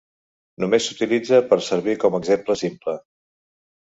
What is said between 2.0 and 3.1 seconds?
com a exemple simple.